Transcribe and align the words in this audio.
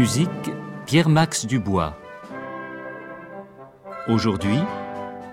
Musique 0.00 0.30
Pierre-Max 0.86 1.44
Dubois. 1.44 1.94
Aujourd'hui, 4.08 4.56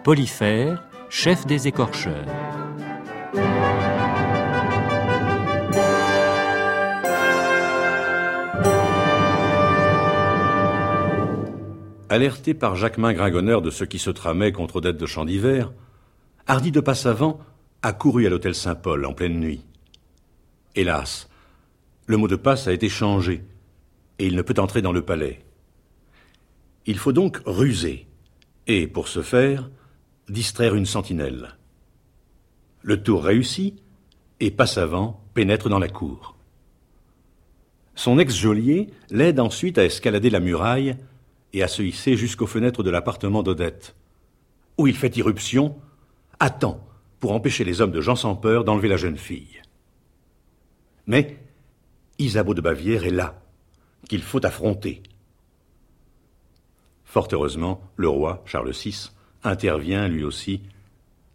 Polyphère, 0.03 0.83
chef 1.09 1.45
des 1.45 1.69
écorcheurs. 1.69 2.25
Alerté 12.09 12.53
par 12.53 12.75
Jacquemin 12.75 13.13
Gringonneur 13.13 13.61
de 13.61 13.69
ce 13.69 13.85
qui 13.85 13.99
se 13.99 14.09
tramait 14.09 14.51
contre 14.51 14.75
Odette 14.75 14.97
de 14.97 15.05
Champ 15.05 15.23
d'hiver, 15.23 15.71
Hardy 16.45 16.73
de 16.73 16.81
Passavant 16.81 17.39
a 17.83 17.93
couru 17.93 18.25
à 18.27 18.29
l'hôtel 18.29 18.53
Saint-Paul 18.53 19.05
en 19.05 19.13
pleine 19.13 19.39
nuit. 19.39 19.63
Hélas, 20.75 21.29
le 22.05 22.17
mot 22.17 22.27
de 22.27 22.35
passe 22.35 22.67
a 22.67 22.73
été 22.73 22.89
changé 22.89 23.45
et 24.19 24.27
il 24.27 24.35
ne 24.35 24.41
peut 24.41 24.59
entrer 24.59 24.81
dans 24.81 24.91
le 24.91 25.03
palais. 25.03 25.41
Il 26.85 26.97
faut 26.97 27.13
donc 27.13 27.41
ruser 27.45 28.07
et, 28.67 28.87
pour 28.87 29.07
ce 29.07 29.21
faire, 29.21 29.69
distraire 30.29 30.75
une 30.75 30.85
sentinelle. 30.85 31.57
Le 32.81 33.01
tour 33.01 33.23
réussi 33.23 33.75
et 34.39 34.51
Passavant 34.51 35.21
pénètre 35.33 35.69
dans 35.69 35.79
la 35.79 35.89
cour. 35.89 36.35
Son 37.95 38.19
ex-geôlier 38.19 38.89
l'aide 39.09 39.39
ensuite 39.39 39.77
à 39.77 39.85
escalader 39.85 40.29
la 40.29 40.39
muraille 40.39 40.95
et 41.53 41.63
à 41.63 41.67
se 41.67 41.81
hisser 41.81 42.15
jusqu'aux 42.15 42.45
fenêtres 42.45 42.83
de 42.83 42.91
l'appartement 42.91 43.41
d'Odette, 43.41 43.95
où 44.77 44.87
il 44.87 44.95
fait 44.95 45.17
irruption, 45.17 45.75
à 46.39 46.49
temps, 46.49 46.85
pour 47.19 47.31
empêcher 47.31 47.63
les 47.63 47.81
hommes 47.81 47.91
de 47.91 48.01
Jean 48.01 48.15
sans 48.15 48.35
peur 48.35 48.63
d'enlever 48.63 48.87
la 48.87 48.97
jeune 48.97 49.17
fille. 49.17 49.61
Mais 51.07 51.39
Isabeau 52.19 52.53
de 52.53 52.61
Bavière 52.61 53.05
est 53.05 53.11
là, 53.11 53.41
qu'il 54.09 54.21
faut 54.21 54.45
affronter. 54.45 55.03
Fort 57.05 57.27
heureusement, 57.31 57.81
le 57.95 58.09
roi, 58.09 58.43
Charles 58.45 58.71
VI, 58.71 59.11
intervient 59.43 60.07
lui 60.07 60.23
aussi 60.23 60.61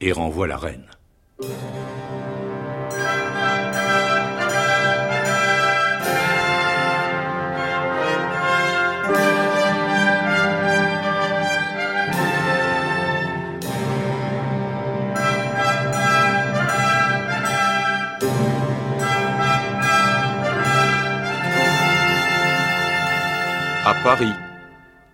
et 0.01 0.13
renvoie 0.13 0.47
la 0.47 0.57
reine. 0.57 0.87
Paris, 24.03 24.33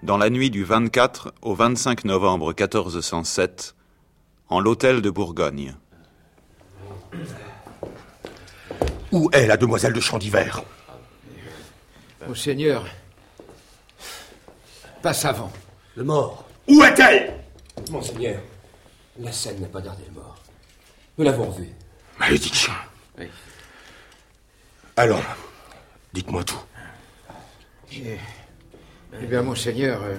dans 0.02 0.16
la 0.16 0.30
nuit 0.30 0.48
du 0.48 0.64
24 0.64 1.34
au 1.42 1.54
25 1.54 2.04
novembre 2.04 2.54
1407, 2.58 3.74
en 4.48 4.60
l'hôtel 4.60 5.02
de 5.02 5.10
Bourgogne. 5.10 5.74
Où 9.12 9.28
est 9.32 9.46
la 9.46 9.58
demoiselle 9.58 9.92
de 9.92 10.00
Champ 10.00 10.16
d'hiver? 10.16 10.62
Monseigneur, 12.26 12.86
passe 15.02 15.26
avant. 15.26 15.52
Le 15.94 16.04
mort. 16.04 16.46
Où 16.66 16.82
est-elle? 16.82 17.34
Monseigneur, 17.90 18.40
la 19.18 19.32
scène 19.32 19.60
n'a 19.60 19.68
pas 19.68 19.82
gardé 19.82 20.04
le 20.08 20.14
mort. 20.14 20.38
Nous 21.18 21.24
l'avons 21.24 21.50
vu. 21.50 21.68
Malédiction. 22.18 22.72
Oui. 23.18 23.28
Alors, 24.96 25.22
dites-moi 26.14 26.42
tout. 26.42 26.62
Eh 29.20 29.26
bien, 29.26 29.42
monseigneur, 29.42 30.02
euh, 30.02 30.16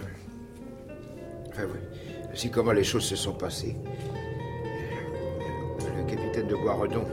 enfin, 1.50 1.64
oui, 1.72 1.80
voici 2.28 2.50
comment 2.50 2.72
les 2.72 2.84
choses 2.84 3.06
se 3.06 3.16
sont 3.16 3.34
passées. 3.34 3.76
Euh, 3.86 5.98
Le 5.98 6.04
capitaine 6.10 6.48
de 6.48 6.56
Boisredon 6.56 7.06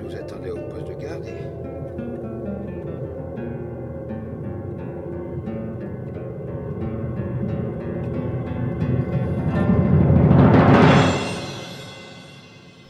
nous 0.00 0.14
attendait 0.14 0.50
au 0.50 0.58
poste 0.68 0.88
de 0.88 0.94
garde 0.94 1.26
et... 1.26 1.32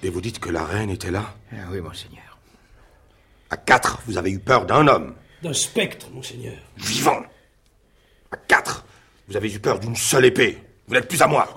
Et 0.05 0.11
vous 0.11 0.21
dites 0.21 0.41
que 0.41 0.51
la 0.51 0.65
reine 0.65 0.91
était 0.91 1.13
là? 1.13 1.35
Ah 1.53 1.69
oui, 1.71 1.81
monseigneur. 1.81 2.39
À 3.51 3.57
quatre, 3.57 4.03
vous 4.07 4.19
avez 4.19 4.33
eu 4.33 4.41
peur 4.41 4.67
d'un 4.67 4.89
homme. 4.89 5.15
D'un 5.43 5.53
spectre, 5.53 6.09
monseigneur. 6.13 6.55
Vivant. 6.77 7.21
À 8.33 8.37
quatre, 8.37 8.85
vous 9.29 9.37
avez 9.37 9.53
eu 9.53 9.61
peur 9.61 9.79
d'une 9.79 9.97
seule 9.97 10.25
épée. 10.25 10.59
Vous 10.89 10.95
n'êtes 10.95 11.09
plus 11.09 11.23
à 11.23 11.27
moi. 11.27 11.55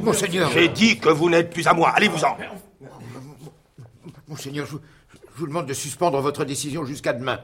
Monseigneur 0.00 0.50
J'ai 0.52 0.68
dit 0.68 0.98
que 0.98 1.08
vous 1.08 1.28
n'êtes 1.28 1.50
plus 1.50 1.66
à 1.66 1.72
moi. 1.74 1.90
Allez-vous-en. 1.90 2.36
Monseigneur, 4.28 4.66
je, 4.66 4.76
je 5.34 5.40
vous 5.40 5.46
demande 5.46 5.66
de 5.66 5.74
suspendre 5.74 6.20
votre 6.20 6.44
décision 6.44 6.84
jusqu'à 6.84 7.12
demain. 7.12 7.40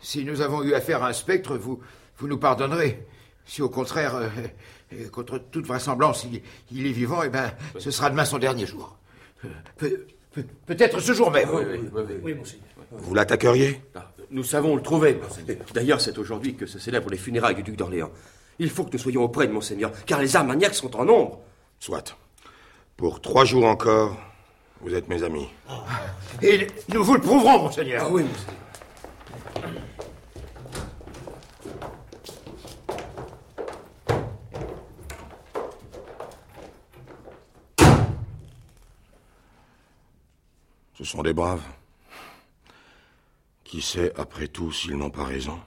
Si 0.00 0.24
nous 0.24 0.40
avons 0.40 0.62
eu 0.62 0.74
affaire 0.74 1.02
à 1.02 1.08
un 1.08 1.12
spectre, 1.12 1.56
vous, 1.56 1.80
vous 2.18 2.28
nous 2.28 2.38
pardonnerez. 2.38 3.04
Si 3.44 3.60
au 3.60 3.68
contraire, 3.68 4.14
euh, 4.14 4.28
euh, 4.92 5.08
contre 5.08 5.38
toute 5.38 5.66
vraisemblance, 5.66 6.24
il, 6.24 6.42
il 6.70 6.86
est 6.86 6.92
vivant, 6.92 7.22
eh 7.24 7.28
ben, 7.28 7.50
ce 7.78 7.90
sera 7.90 8.08
demain 8.10 8.24
son 8.24 8.38
dernier 8.38 8.66
jour. 8.66 8.96
Euh, 9.44 9.48
peut- 9.76 10.06
peut- 10.32 10.44
Peut-être 10.66 11.00
ce 11.00 11.12
jour 11.12 11.30
même. 11.30 11.48
Oui, 11.52 11.62
oui, 11.68 11.78
oui, 11.92 12.02
oui, 12.22 12.34
monseigneur. 12.34 12.66
Vous 12.92 13.14
l'attaqueriez? 13.14 13.82
Ah, 13.94 14.11
Nous 14.32 14.44
savons 14.44 14.76
le 14.76 14.82
trouver, 14.82 15.16
monseigneur. 15.16 15.58
D'ailleurs, 15.74 16.00
c'est 16.00 16.16
aujourd'hui 16.16 16.54
que 16.56 16.64
se 16.64 16.78
célèbrent 16.78 17.10
les 17.10 17.18
funérailles 17.18 17.54
du 17.54 17.62
duc 17.62 17.76
d'Orléans. 17.76 18.10
Il 18.58 18.70
faut 18.70 18.82
que 18.84 18.92
nous 18.94 18.98
soyons 18.98 19.22
auprès 19.22 19.46
de 19.46 19.52
monseigneur, 19.52 19.92
car 20.06 20.20
les 20.22 20.36
armagnacs 20.36 20.74
sont 20.74 20.96
en 20.96 21.04
nombre. 21.04 21.40
Soit. 21.78 22.16
Pour 22.96 23.20
trois 23.20 23.44
jours 23.44 23.66
encore, 23.66 24.16
vous 24.80 24.94
êtes 24.94 25.06
mes 25.08 25.22
amis. 25.22 25.48
Et 26.40 26.66
nous 26.88 27.04
vous 27.04 27.12
le 27.12 27.20
prouverons, 27.20 27.64
monseigneur. 27.64 28.04
Ah 28.06 28.10
oui, 28.10 28.22
monseigneur. 28.22 28.56
Ce 40.94 41.04
sont 41.04 41.22
des 41.22 41.34
braves. 41.34 41.60
Qui 43.72 43.80
sait, 43.80 44.12
après 44.16 44.48
tout, 44.48 44.70
s'ils 44.70 44.98
n'ont 44.98 45.08
pas 45.08 45.24
raison? 45.24 45.58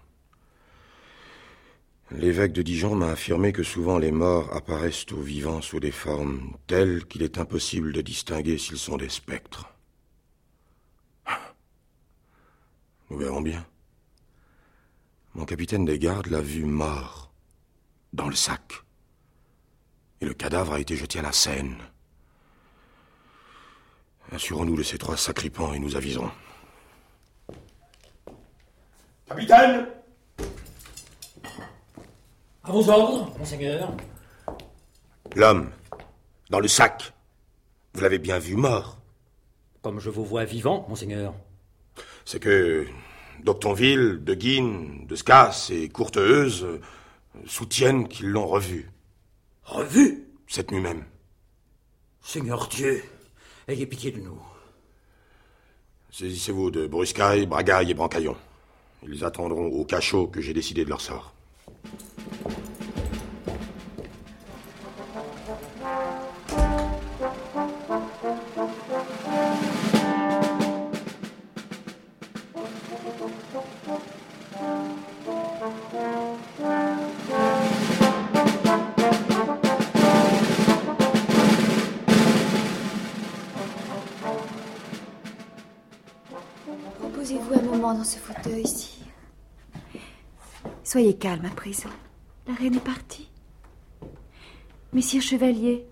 L'évêque 2.12 2.54
de 2.54 2.62
Dijon 2.62 2.94
m'a 2.94 3.10
affirmé 3.10 3.52
que 3.52 3.64
souvent 3.64 3.98
les 3.98 4.12
morts 4.12 4.56
apparaissent 4.56 5.08
aux 5.12 5.24
vivants 5.24 5.64
sous 5.64 5.80
des 5.80 5.90
formes 5.90 6.56
telles 6.68 7.06
qu'il 7.06 7.24
est 7.24 7.40
impossible 7.40 7.94
de 7.94 8.02
distinguer 8.02 8.60
s'ils 8.60 8.78
sont 8.78 8.98
des 8.98 9.10
spectres. 9.10 9.74
Nous 13.10 13.18
verrons 13.18 13.42
bien. 13.42 13.66
Mon 15.34 15.46
capitaine 15.46 15.86
des 15.86 15.98
gardes 15.98 16.28
l'a 16.28 16.42
vu 16.42 16.64
mort, 16.64 17.34
dans 18.14 18.30
le 18.30 18.36
sac. 18.36 18.84
Et 20.22 20.26
le 20.26 20.36
cadavre 20.36 20.74
a 20.74 20.80
été 20.80 20.96
jeté 20.96 21.18
à 21.18 21.24
la 21.24 21.32
Seine. 21.32 21.78
Assurons-nous 24.32 24.78
de 24.78 24.84
ces 24.84 25.00
trois 25.00 25.18
sacripants 25.18 25.74
et 25.74 25.80
nous 25.80 25.96
aviserons. 25.96 26.30
Capitaine 29.28 29.88
À 32.64 32.72
vos 32.72 32.88
ordres, 32.90 33.36
monseigneur. 33.40 33.92
L'homme, 35.36 35.72
dans 36.50 36.60
le 36.60 36.68
sac. 36.68 37.12
Vous 37.94 38.02
l'avez 38.02 38.20
bien 38.20 38.38
vu 38.38 38.56
mort. 38.56 39.00
Comme 39.82 40.00
je 40.00 40.10
vous 40.10 40.26
vois 40.26 40.46
vivant, 40.46 40.86
monseigneur. 40.90 41.34
C'est 42.24 42.40
que 42.40 42.86
Doctonville, 43.44 44.24
De 44.24 44.34
Guine, 44.36 45.08
De 45.08 45.16
Scasse 45.16 45.70
et 45.70 45.90
Courteheuse 45.90 46.80
soutiennent 47.46 48.08
qu'ils 48.08 48.30
l'ont 48.30 48.48
revu. 48.48 48.92
Revu? 49.64 50.28
Cette 50.48 50.72
nuit 50.72 50.82
même. 50.82 51.04
Seigneur 52.22 52.68
Dieu, 52.68 53.04
ayez 53.68 53.86
pitié 53.88 54.12
de 54.12 54.20
nous. 54.20 54.40
Saisissez-vous 56.12 56.70
de 56.70 56.88
Bruscaille, 56.88 57.46
Bragaille 57.46 57.92
et 57.92 57.94
Brancaillon. 57.94 58.38
Ils 59.08 59.24
attendront 59.24 59.68
au 59.68 59.86
cachot 59.86 60.28
que 60.28 60.42
j'ai 60.42 60.54
décidé 60.54 60.84
de 60.84 60.90
leur 60.90 61.02
sort. 61.02 61.35
Reposez-vous 87.26 87.60
un 87.60 87.62
moment 87.64 87.96
dans 87.96 88.04
ce 88.04 88.20
fauteuil, 88.20 88.68
sire. 88.68 89.08
Soyez 90.84 91.18
calme 91.18 91.46
à 91.46 91.50
présent. 91.50 91.90
La 92.46 92.54
reine 92.54 92.76
est 92.76 92.80
partie. 92.80 93.32
Messire 94.94 95.24
Chevalier, 95.24 95.88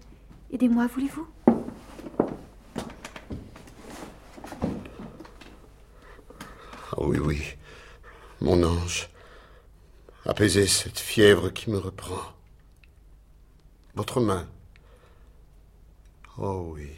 aidez-moi, 0.52 0.86
voulez-vous? 0.86 1.28
Ah 6.92 7.00
oui, 7.00 7.18
oui. 7.18 7.42
Mon 8.40 8.62
ange. 8.62 9.10
Apaisez 10.28 10.68
cette 10.68 11.00
fièvre 11.00 11.50
qui 11.50 11.72
me 11.72 11.80
reprend. 11.80 12.22
Votre 13.96 14.22
main. 14.22 14.48
Oh 16.38 16.74
oui. 16.76 16.92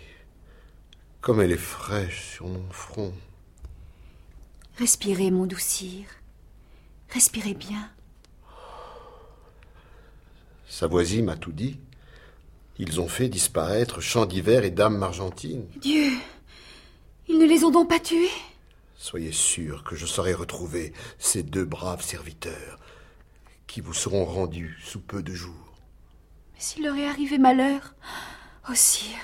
Comme 1.21 1.39
elle 1.39 1.53
est 1.53 1.57
fraîche 1.57 2.33
sur 2.33 2.47
mon 2.47 2.69
front. 2.71 3.13
Respirez, 4.77 5.31
mon 5.31 5.45
doux 5.45 5.57
sire. 5.57 6.07
Respirez 7.09 7.53
bien. 7.53 7.89
Savoisy 10.67 11.21
m'a 11.21 11.37
tout 11.37 11.53
dit. 11.53 11.79
Ils 12.77 12.99
ont 12.99 13.07
fait 13.07 13.29
disparaître 13.29 14.01
Chant 14.01 14.25
d'hiver 14.25 14.65
et 14.65 14.71
Dame 14.71 14.97
Margentine. 14.97 15.65
Dieu 15.77 16.11
Ils 17.29 17.37
ne 17.37 17.45
les 17.45 17.63
ont 17.63 17.71
donc 17.71 17.87
pas 17.89 17.99
tués? 17.99 18.29
Soyez 18.97 19.31
sûr 19.31 19.83
que 19.83 19.95
je 19.95 20.05
saurai 20.05 20.33
retrouver 20.33 20.91
ces 21.19 21.43
deux 21.43 21.63
braves 21.63 22.03
serviteurs 22.03 22.79
qui 23.67 23.79
vous 23.79 23.93
seront 23.93 24.25
rendus 24.25 24.77
sous 24.83 24.99
peu 24.99 25.23
de 25.23 25.33
jours. 25.33 25.79
Mais 26.53 26.59
s'il 26.59 26.83
leur 26.83 26.95
est 26.95 27.07
arrivé 27.07 27.37
malheur. 27.37 27.95
Oh, 28.69 28.73
sire, 28.73 29.19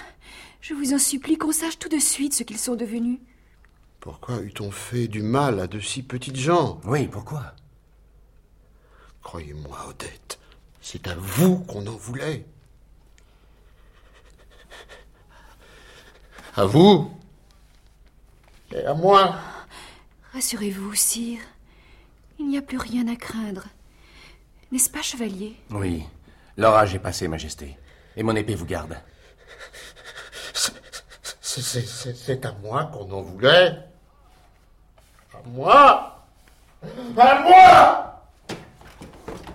je 0.61 0.73
vous 0.73 0.93
en 0.93 0.99
supplie 0.99 1.37
qu'on 1.37 1.51
sache 1.51 1.79
tout 1.79 1.89
de 1.89 1.99
suite 1.99 2.33
ce 2.33 2.43
qu'ils 2.43 2.59
sont 2.59 2.75
devenus. 2.75 3.19
Pourquoi 4.01 4.39
eût-on 4.41 4.71
fait 4.71 5.07
du 5.07 5.21
mal 5.21 5.59
à 5.59 5.67
de 5.67 5.79
si 5.79 6.01
petites 6.01 6.35
gens? 6.35 6.81
Oui, 6.85 7.07
pourquoi? 7.07 7.53
Croyez-moi, 9.21 9.77
Odette, 9.89 10.39
c'est 10.81 11.07
à 11.07 11.13
vous 11.15 11.59
qu'on 11.59 11.85
en 11.85 11.95
voulait. 11.95 12.43
À 16.55 16.65
vous 16.65 17.15
et 18.71 18.83
à 18.83 18.95
moi. 18.95 19.35
Rassurez-vous, 20.33 20.95
sire. 20.95 21.39
Il 22.39 22.47
n'y 22.47 22.57
a 22.57 22.61
plus 22.63 22.77
rien 22.79 23.07
à 23.07 23.15
craindre. 23.15 23.67
N'est-ce 24.71 24.89
pas, 24.89 25.03
chevalier? 25.03 25.55
Oui. 25.69 26.03
L'orage 26.57 26.95
est 26.95 26.99
passé, 26.99 27.27
Majesté. 27.27 27.77
Et 28.17 28.23
mon 28.23 28.35
épée 28.35 28.55
vous 28.55 28.65
garde. 28.65 28.97
C'est- 30.53 32.45
à 32.45 32.53
moi 32.53 32.85
qu'on 32.85 33.11
en 33.11 33.21
voulait. 33.21 33.90
À 35.43 35.49
moi 35.49 36.25
À 37.17 37.41
moi 37.41 38.21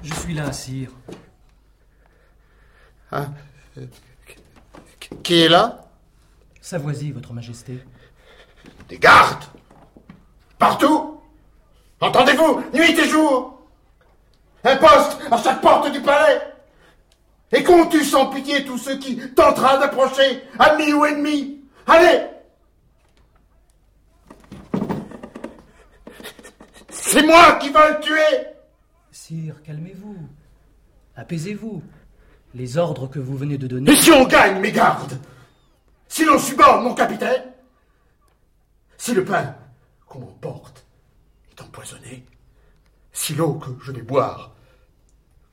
Je 0.03 0.15
suis 0.15 0.35
là, 0.35 0.53
sire. 0.53 0.91
Hein 3.13 3.29
Euh, 3.79 3.87
qui- 5.01 5.09
Qui 5.23 5.43
est 5.43 5.49
là 5.49 5.85
Savoisy, 6.61 7.13
votre 7.13 7.33
majesté. 7.33 7.79
Des 8.89 8.99
gardes 8.99 9.45
Partout 10.59 11.21
Entendez-vous 12.01 12.63
Nuit 12.73 12.99
et 12.99 13.09
jour 13.09 13.61
Un 14.65 14.77
poste 14.77 15.19
à 15.31 15.37
chaque 15.43 15.61
porte 15.61 15.91
du 15.93 16.01
palais 16.01 16.41
Et 17.53 17.63
qu'on 17.63 17.87
tue 17.87 18.05
sans 18.05 18.27
pitié 18.27 18.65
tous 18.65 18.79
ceux 18.79 18.99
qui 18.99 19.17
tentera 19.35 19.79
d'approcher, 19.79 20.43
amis 20.59 20.93
ou 20.93 21.05
ennemis 21.05 21.61
Allez 21.87 22.23
C'est 27.17 27.27
moi 27.27 27.53
qui 27.55 27.71
vais 27.71 27.93
le 27.95 28.01
tuer 28.01 28.47
Sire, 29.11 29.63
calmez-vous. 29.63 30.29
Apaisez-vous. 31.17 31.83
Les 32.53 32.77
ordres 32.77 33.07
que 33.07 33.19
vous 33.19 33.39
venez 33.39 33.57
de 33.57 33.67
donner. 33.67 33.91
Et 33.91 33.97
si 33.97 34.11
on 34.11 34.27
gagne, 34.27 34.61
mes 34.61 34.71
gardes 34.71 35.19
Si 36.09 36.27
l'on 36.27 36.39
suborde 36.39 36.85
mon 36.85 36.93
capitaine 36.93 37.55
Si 38.99 39.15
le 39.15 39.25
pain 39.25 39.55
qu'on 40.07 40.19
m'emporte 40.19 40.85
est 41.51 41.63
empoisonné 41.63 42.23
Si 43.15 43.35
l'eau 43.35 43.55
que 43.55 43.71
je 43.83 43.93
vais 43.93 44.03
boire 44.03 44.55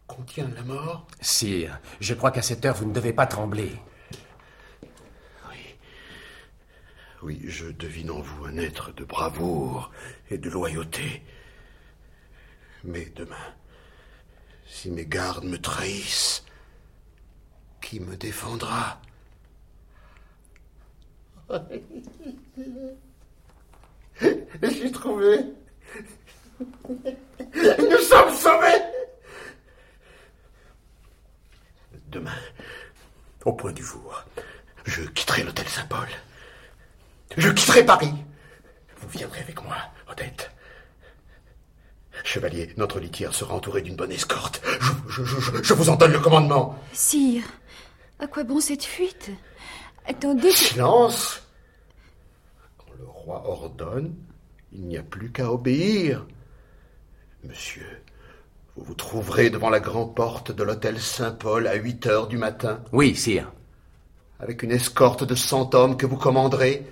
contient 0.05 0.51
la 0.53 0.63
mort 0.63 1.07
Sire, 1.21 1.79
je 2.01 2.13
crois 2.13 2.31
qu'à 2.31 2.41
cette 2.41 2.65
heure, 2.65 2.75
vous 2.75 2.87
ne 2.87 2.93
devez 2.93 3.13
pas 3.13 3.25
trembler. 3.25 3.71
Oui, 7.21 7.39
je 7.45 7.67
devine 7.67 8.11
en 8.11 8.19
vous 8.19 8.43
un 8.43 8.57
être 8.57 8.91
de 8.91 9.05
bravoure 9.05 9.91
et 10.29 10.37
de 10.37 10.49
loyauté. 10.49 11.23
Mais 12.83 13.05
demain, 13.15 13.53
si 14.67 14.89
mes 14.91 15.05
gardes 15.05 15.45
me 15.45 15.57
trahissent, 15.57 16.43
qui 17.81 17.99
me 17.99 18.17
défendra? 18.17 18.99
J'ai 24.61 24.91
trouvé. 24.91 25.39
Nous 26.59 27.97
sommes 27.97 28.35
sauvés. 28.35 28.81
Demain, 32.07 32.31
au 33.45 33.53
point 33.53 33.71
du 33.71 33.83
jour, 33.83 34.23
je 34.85 35.03
quitterai 35.03 35.43
l'hôtel 35.43 35.67
Saint-Paul. 35.67 36.07
Je 37.37 37.49
quitterai 37.49 37.85
Paris. 37.85 38.13
Vous 38.97 39.07
viendrez 39.09 39.39
avec 39.41 39.63
moi, 39.63 39.77
Odette. 40.09 40.52
Chevalier, 42.33 42.73
notre 42.77 42.99
litière 42.99 43.35
sera 43.35 43.53
entourée 43.53 43.83
d'une 43.83 43.95
bonne 43.95 44.11
escorte. 44.11 44.59
Je, 45.07 45.23
je- 45.23 45.39
je- 45.39 45.61
je 45.61 45.73
vous 45.75 45.89
en 45.89 45.95
donne 45.97 46.13
le 46.13 46.19
commandement. 46.19 46.79
Sire, 46.91 47.43
à 48.17 48.25
quoi 48.25 48.43
bon 48.43 48.59
cette 48.59 48.83
fuite? 48.83 49.29
Attendez. 50.07 50.49
que- 50.49 50.55
Silence. 50.55 51.43
Quand 52.79 52.91
le 52.97 53.05
roi 53.05 53.43
ordonne, 53.47 54.15
il 54.71 54.81
n'y 54.87 54.97
a 54.97 55.03
plus 55.03 55.31
qu'à 55.31 55.51
obéir. 55.51 56.25
Monsieur, 57.43 58.01
vous 58.75 58.83
vous 58.83 58.95
trouverez 58.95 59.51
devant 59.51 59.69
la 59.69 59.79
grande 59.79 60.15
porte 60.15 60.51
de 60.51 60.63
l'hôtel 60.63 60.99
Saint-Paul 60.99 61.67
à 61.67 61.75
8 61.75 62.07
heures 62.07 62.25
du 62.27 62.37
matin, 62.39 62.81
Oui, 62.91 63.15
sire. 63.15 63.51
avec 64.39 64.63
une 64.63 64.71
escorte 64.71 65.23
de 65.23 65.35
cent 65.35 65.75
hommes 65.75 65.97
que 65.97 66.07
vous 66.07 66.17
commanderez. 66.17 66.83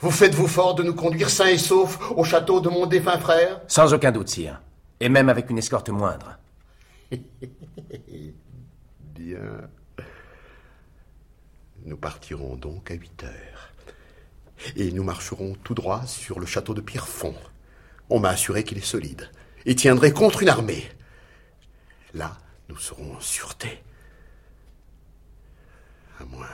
Vous 0.00 0.10
faites-vous 0.12 0.46
fort 0.46 0.76
de 0.76 0.84
nous 0.84 0.94
conduire 0.94 1.28
sains 1.28 1.48
et 1.48 1.58
saufs 1.58 1.98
au 2.12 2.22
château 2.22 2.60
de 2.60 2.68
mon 2.68 2.86
défunt 2.86 3.18
frère 3.18 3.60
Sans 3.66 3.92
aucun 3.92 4.12
doute, 4.12 4.28
sire. 4.28 4.60
Et 5.00 5.08
même 5.08 5.28
avec 5.28 5.50
une 5.50 5.58
escorte 5.58 5.88
moindre. 5.88 6.38
Bien. 9.00 9.68
Nous 11.84 11.96
partirons 11.96 12.54
donc 12.54 12.90
à 12.92 12.94
8 12.94 13.24
heures. 13.24 13.72
Et 14.76 14.92
nous 14.92 15.02
marcherons 15.02 15.56
tout 15.64 15.74
droit 15.74 16.06
sur 16.06 16.38
le 16.38 16.46
château 16.46 16.74
de 16.74 16.80
Pierrefonds. 16.80 17.34
On 18.10 18.20
m'a 18.20 18.30
assuré 18.30 18.62
qu'il 18.62 18.78
est 18.78 18.82
solide 18.82 19.30
et 19.66 19.74
tiendrait 19.74 20.12
contre 20.12 20.42
une 20.42 20.48
armée. 20.48 20.88
Là, 22.14 22.38
nous 22.68 22.78
serons 22.78 23.16
en 23.16 23.20
sûreté. 23.20 23.82
À 26.20 26.24
moins. 26.24 26.46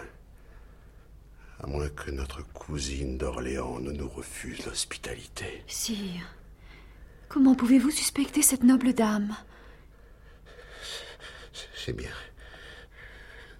À 1.64 1.66
moins 1.66 1.88
que 1.88 2.10
notre 2.10 2.42
cousine 2.52 3.16
d'Orléans 3.16 3.80
ne 3.80 3.90
nous 3.90 4.06
refuse 4.06 4.66
l'hospitalité. 4.66 5.64
Sire, 5.66 6.36
comment 7.30 7.54
pouvez-vous 7.54 7.90
suspecter 7.90 8.42
cette 8.42 8.64
noble 8.64 8.92
dame? 8.92 9.34
C'est 11.74 11.96
bien. 11.96 12.10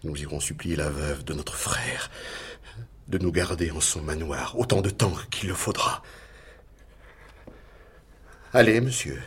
Nous 0.02 0.14
irons 0.20 0.38
supplier 0.38 0.76
la 0.76 0.90
veuve 0.90 1.24
de 1.24 1.32
notre 1.32 1.54
frère 1.54 2.10
de 3.08 3.16
nous 3.16 3.32
garder 3.32 3.70
en 3.70 3.80
son 3.80 4.02
manoir 4.02 4.58
autant 4.58 4.82
de 4.82 4.90
temps 4.90 5.14
qu'il 5.30 5.48
le 5.48 5.54
faudra. 5.54 6.02
Allez, 8.52 8.82
monsieur. 8.82 9.18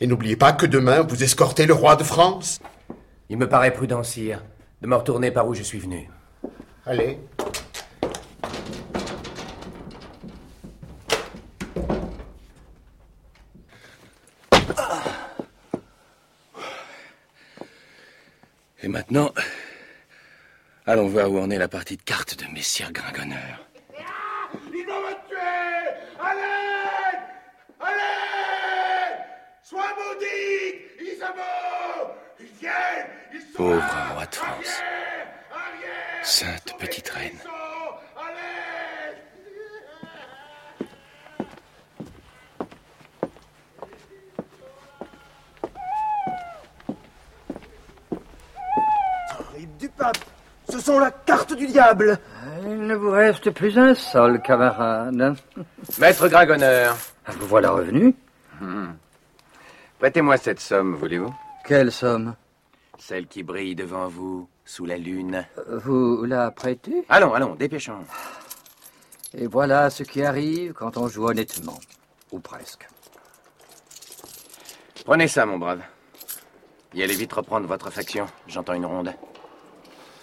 Et 0.00 0.06
n'oubliez 0.06 0.36
pas 0.36 0.54
que 0.54 0.64
demain, 0.64 1.02
vous 1.02 1.22
escortez 1.22 1.66
le 1.66 1.74
roi 1.74 1.96
de 1.96 2.04
France. 2.04 2.60
Il 3.28 3.36
me 3.36 3.50
paraît 3.50 3.74
prudent, 3.74 4.02
sire, 4.02 4.42
de 4.80 4.86
me 4.86 4.96
retourner 4.96 5.30
par 5.30 5.46
où 5.46 5.52
je 5.52 5.62
suis 5.62 5.78
venu. 5.78 6.08
Allez. 6.86 7.20
Et 18.84 18.88
maintenant, 18.88 19.32
allons 20.86 21.06
voir 21.06 21.30
où 21.30 21.38
en 21.38 21.50
est 21.50 21.58
la 21.58 21.68
partie 21.68 21.96
de 21.96 22.02
cartes 22.02 22.36
de 22.36 22.52
Messire 22.52 22.92
Gringonneur. 22.92 23.64
Ils 24.74 24.84
vont 24.84 25.00
me 25.00 25.12
tuer! 25.28 26.00
Allez! 26.20 27.18
Allez! 27.78 29.16
Sois 29.62 29.94
maudit 29.96 31.12
Isabeau! 31.14 32.10
Ils 32.40 32.46
viennent 32.60 33.06
Ils 33.32 33.40
sont 33.40 33.56
Pauvre 33.56 33.76
là! 33.76 34.14
roi 34.14 34.26
de 34.26 34.34
France. 34.34 34.82
Sainte 36.24 36.76
petite 36.80 37.08
reine. 37.10 37.38
Ce 50.68 50.78
sont 50.78 50.98
la 50.98 51.10
carte 51.10 51.54
du 51.54 51.66
diable. 51.66 52.18
Il 52.64 52.86
ne 52.86 52.94
vous 52.94 53.10
reste 53.10 53.50
plus 53.50 53.76
un 53.78 53.94
sol, 53.94 54.40
camarade. 54.40 55.36
Maître 55.98 56.28
Gringonneur. 56.28 56.96
Vous 57.38 57.46
voilà 57.46 57.70
revenu 57.70 58.14
Hmm. 58.60 58.92
Prêtez-moi 59.98 60.36
cette 60.36 60.60
somme, 60.60 60.94
voulez-vous? 60.94 61.34
Quelle 61.64 61.90
somme? 61.90 62.34
Celle 62.98 63.26
qui 63.26 63.42
brille 63.42 63.74
devant 63.74 64.06
vous, 64.06 64.48
sous 64.64 64.86
la 64.86 64.96
lune. 64.98 65.44
Vous 65.68 66.24
la 66.24 66.50
prêtez? 66.52 67.04
Allons, 67.08 67.34
allons, 67.34 67.54
dépêchons. 67.56 68.04
Et 69.34 69.46
voilà 69.48 69.90
ce 69.90 70.04
qui 70.04 70.22
arrive 70.22 70.74
quand 70.74 70.96
on 70.96 71.08
joue 71.08 71.26
honnêtement. 71.26 71.78
Ou 72.30 72.38
presque. 72.38 72.86
Prenez 75.04 75.26
ça, 75.26 75.44
mon 75.44 75.58
brave. 75.58 75.82
Et 76.94 77.02
allez 77.02 77.14
vite 77.16 77.32
reprendre 77.32 77.66
votre 77.66 77.90
faction. 77.90 78.26
J'entends 78.46 78.74
une 78.74 78.86
ronde. 78.86 79.12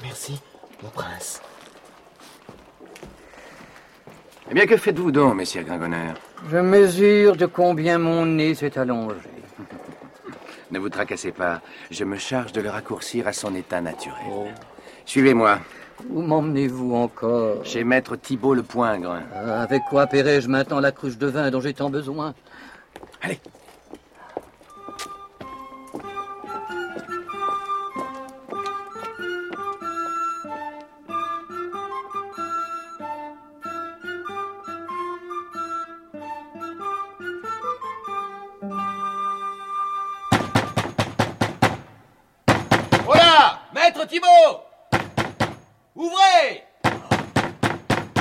Merci, 0.01 0.39
mon 0.81 0.89
prince. 0.89 1.41
Eh 4.49 4.53
bien, 4.53 4.65
que 4.65 4.77
faites-vous 4.77 5.11
donc, 5.11 5.35
messire 5.35 5.63
Gringonneur 5.63 6.15
Je 6.49 6.57
mesure 6.57 7.35
de 7.35 7.45
combien 7.45 7.97
mon 7.99 8.25
nez 8.25 8.55
s'est 8.55 8.77
allongé. 8.79 9.15
Ne 10.71 10.79
vous 10.79 10.89
tracassez 10.89 11.31
pas. 11.31 11.61
Je 11.91 12.03
me 12.03 12.17
charge 12.17 12.51
de 12.51 12.61
le 12.61 12.69
raccourcir 12.69 13.27
à 13.27 13.33
son 13.33 13.53
état 13.55 13.81
naturel. 13.81 14.53
Suivez-moi. 15.05 15.59
Où 16.09 16.21
m'emmenez-vous 16.21 16.95
encore? 16.95 17.65
Chez 17.65 17.83
maître 17.83 18.15
Thibault 18.15 18.53
le 18.53 18.63
Poingre. 18.63 19.19
Euh, 19.35 19.63
Avec 19.63 19.81
quoi 19.89 20.07
paierai-je 20.07 20.47
maintenant 20.47 20.79
la 20.79 20.91
cruche 20.91 21.17
de 21.17 21.27
vin 21.27 21.51
dont 21.51 21.59
j'ai 21.59 21.73
tant 21.73 21.89
besoin? 21.89 22.33
Allez. 23.21 23.39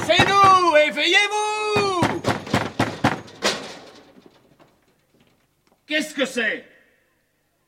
C'est 0.08 0.26
nous 0.26 0.76
Éveillez-vous 0.86 2.22
Qu'est-ce 5.86 6.14
que 6.14 6.24
c'est? 6.24 6.64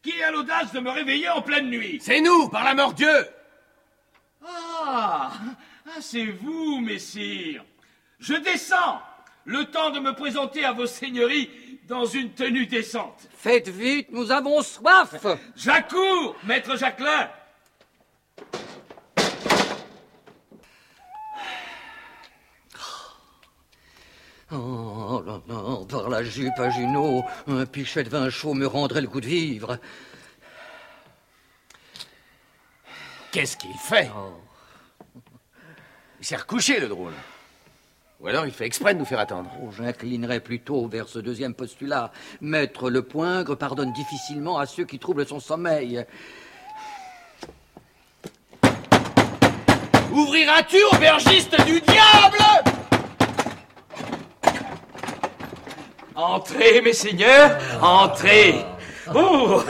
Qui 0.02 0.22
a 0.22 0.30
l'audace 0.30 0.72
de 0.72 0.80
me 0.80 0.88
réveiller 0.88 1.28
en 1.28 1.42
pleine 1.42 1.68
nuit? 1.68 1.98
C'est 2.00 2.22
nous, 2.22 2.48
par 2.48 2.64
la 2.64 2.72
mort 2.72 2.94
Dieu 2.94 3.26
Ah, 4.42 5.32
ah 5.86 6.00
c'est 6.00 6.24
vous, 6.24 6.80
messire. 6.80 7.62
Je 8.18 8.34
descends. 8.34 9.02
Le 9.44 9.66
temps 9.66 9.90
de 9.90 10.00
me 10.00 10.14
présenter 10.14 10.64
à 10.64 10.72
vos 10.72 10.86
seigneuries 10.86 11.50
dans 11.88 12.06
une 12.06 12.32
tenue 12.32 12.64
décente. 12.64 13.28
Faites 13.36 13.68
vite, 13.68 14.08
nous 14.12 14.32
avons 14.32 14.62
soif 14.62 15.14
J'accours, 15.56 16.36
maître 16.44 16.74
Jacquelin. 16.78 17.28
Oh 24.52 25.22
là 25.24 25.40
là, 25.48 25.78
par 25.88 26.08
la 26.08 26.24
jupe 26.24 26.58
à 26.58 26.70
Junot, 26.70 27.22
un 27.46 27.66
pichet 27.66 28.02
de 28.02 28.08
vin 28.08 28.28
chaud 28.30 28.54
me 28.54 28.66
rendrait 28.66 29.00
le 29.00 29.06
goût 29.06 29.20
de 29.20 29.26
vivre. 29.26 29.78
Qu'est-ce 33.30 33.56
qu'il 33.56 33.76
fait? 33.76 34.10
Il 36.18 36.26
s'est 36.26 36.36
recouché, 36.36 36.80
le 36.80 36.88
drôle. 36.88 37.12
Ou 38.20 38.26
alors 38.26 38.44
il 38.44 38.52
fait 38.52 38.66
exprès 38.66 38.92
de 38.92 38.98
nous 38.98 39.04
faire 39.04 39.20
attendre. 39.20 39.50
Oh, 39.62 39.70
J'inclinerais 39.70 40.40
plutôt 40.40 40.88
vers 40.88 41.08
ce 41.08 41.20
deuxième 41.20 41.54
postulat. 41.54 42.10
Maître 42.40 42.90
le 42.90 43.02
poingre 43.02 43.56
pardonne 43.56 43.92
difficilement 43.92 44.58
à 44.58 44.66
ceux 44.66 44.84
qui 44.84 44.98
troublent 44.98 45.26
son 45.26 45.40
sommeil. 45.40 46.04
Ouvriras-tu, 50.12 50.76
aubergiste 50.92 51.64
du 51.64 51.80
diable? 51.80 52.79
Entrez, 56.20 56.82
mes 56.82 56.92
seigneurs, 56.92 57.56
entrez. 57.80 58.66
Oh, 59.14 59.62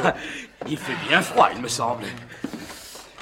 il 0.68 0.76
fait 0.76 0.96
bien 1.08 1.22
froid, 1.22 1.48
il 1.54 1.62
me 1.62 1.68
semble. 1.68 2.02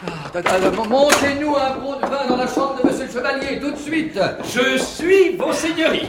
Ah, 0.06 0.70
Montez-nous 0.88 1.54
un 1.54 1.76
gros 1.76 1.96
de 1.96 2.06
vin 2.06 2.26
dans 2.26 2.36
la 2.36 2.46
chambre 2.46 2.80
de 2.82 2.88
monsieur 2.88 3.04
le 3.04 3.12
chevalier, 3.12 3.60
tout 3.60 3.70
de 3.72 3.76
suite 3.76 4.18
Je 4.44 4.78
suis 4.78 5.36
vos 5.36 5.52
seigneuries. 5.52 6.08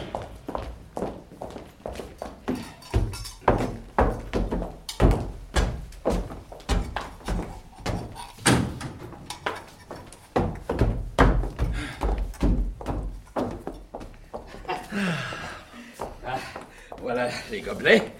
Les 17.59 17.65
gobelets, 17.65 18.11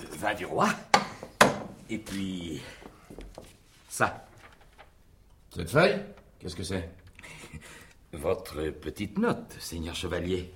le 0.00 0.16
vin 0.18 0.34
du 0.34 0.46
roi, 0.46 0.68
et 1.90 1.98
puis 1.98 2.62
ça. 3.88 4.24
Cette 5.54 5.70
feuille 5.70 6.00
Qu'est-ce 6.38 6.56
que 6.56 6.62
c'est? 6.62 6.88
Votre 8.12 8.70
petite 8.70 9.18
note, 9.18 9.56
seigneur 9.58 9.94
chevalier. 9.94 10.52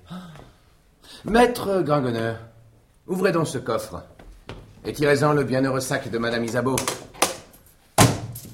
Maître 1.25 1.81
Gringonneur, 1.81 2.39
ouvrez 3.07 3.31
donc 3.31 3.47
ce 3.47 3.57
coffre 3.57 4.03
et 4.85 4.93
tirez-en 4.93 5.33
le 5.33 5.43
bienheureux 5.43 5.79
sac 5.79 6.09
de 6.09 6.17
Madame 6.17 6.43
Isabeau. 6.43 6.75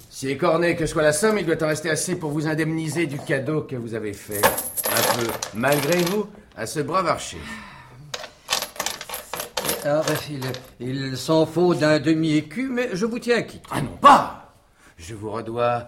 Si 0.10 0.30
écorné 0.30 0.76
que 0.76 0.86
soit 0.86 1.04
la 1.04 1.14
somme, 1.14 1.38
il 1.38 1.46
doit 1.46 1.62
en 1.64 1.68
rester 1.68 1.90
assez 1.90 2.16
pour 2.16 2.32
vous 2.32 2.48
indemniser 2.48 3.08
du 3.08 3.20
cadeau 3.20 3.62
que 3.62 3.76
vous 3.76 3.94
avez 3.94 4.14
fait, 4.14 4.42
un 4.44 5.18
peu 5.18 5.28
malgré 5.54 5.98
vous, 6.04 6.28
à 6.56 6.66
ce 6.66 6.80
brave 6.80 7.08
archer. 7.08 7.40
Ah, 9.86 10.02
il 10.30 10.42
il 10.80 11.18
s'en 11.18 11.46
faut 11.46 11.76
d'un 11.76 12.00
demi-écu, 12.00 12.70
mais 12.70 12.90
je 12.94 13.06
vous 13.06 13.20
tiens 13.20 13.42
quitte. 13.42 13.66
Ah 13.70 13.82
non 13.82 13.98
pas 13.98 14.54
Je 14.98 15.14
vous 15.14 15.30
redois... 15.32 15.88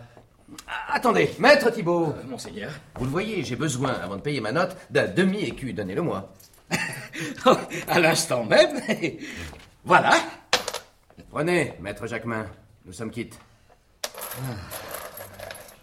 Ah, 0.68 0.96
Attendez, 0.96 1.32
maître 1.40 1.70
Thibault 1.70 2.14
Monseigneur. 2.28 2.72
Vous 2.96 3.06
le 3.06 3.12
voyez, 3.12 3.44
j'ai 3.44 3.56
besoin, 3.56 3.94
avant 3.94 4.18
de 4.18 4.22
payer 4.22 4.42
ma 4.42 4.52
note, 4.52 4.76
d'un 4.90 5.08
demi-écu. 5.08 5.72
Donnez-le-moi. 5.72 6.34
à 7.88 8.00
l'instant 8.00 8.44
même. 8.44 8.82
voilà. 9.86 10.12
Prenez, 11.32 11.74
maître 11.80 12.06
Jacquemin. 12.06 12.48
Nous 12.86 12.94
sommes 12.94 13.12
quittes. 13.12 13.40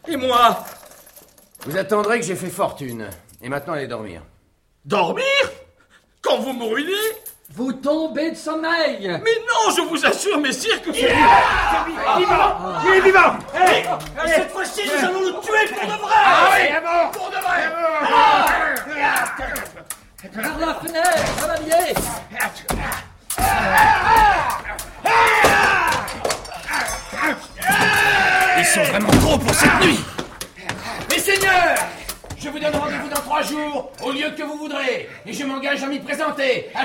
Et 0.06 0.16
moi? 0.16 0.64
Vous 1.64 1.76
attendrez 1.76 2.20
que 2.20 2.26
j'ai 2.26 2.36
fait 2.36 2.50
fortune. 2.50 3.08
Et 3.40 3.48
maintenant, 3.48 3.72
allez 3.72 3.86
dormir. 3.86 4.22
Dormir? 4.84 5.24
Quand 6.20 6.38
vous 6.40 6.52
me 6.52 6.64
ruinez 6.64 7.21
Vous 7.54 7.72
tombez 7.74 8.30
de 8.30 8.36
sommeil. 8.36 9.08
Mais 9.22 9.36
non, 9.46 9.70
je 9.76 9.82
vous 9.82 10.06
assure, 10.06 10.38
messire, 10.38 10.80
que 10.80 10.92
c'est... 10.92 11.00
Il 11.00 11.06
est 11.06 12.18
vivant 12.18 12.56
Il 12.86 12.94
est 12.94 13.00
vivant 13.00 13.36
Hey, 13.54 13.84
cette 14.26 14.50
fois-ci, 14.50 14.80
nous 14.86 15.04
allons 15.06 15.20
le 15.20 15.32
tuer 15.40 15.74
pour 15.74 15.82
de 15.82 15.98
vrai. 16.00 16.14
Ah 16.14 16.48
oui. 16.54 16.62
Pour 17.12 17.28
de 17.28 17.36
vrai. 17.36 17.72
Par 20.34 20.58
la 20.66 20.74